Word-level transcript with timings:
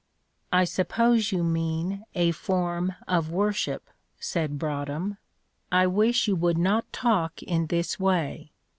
"I 0.51 0.63
suppose 0.63 1.31
you 1.31 1.43
mean 1.43 2.05
a 2.15 2.31
form 2.31 2.95
of 3.07 3.29
worship," 3.29 3.87
said 4.19 4.57
Broadhem; 4.57 5.17
"I 5.71 5.85
wish 5.85 6.27
you 6.27 6.35
would 6.37 6.57
not 6.57 6.91
talk 6.91 7.43
in 7.43 7.67
this 7.67 7.99
way. 7.99 8.51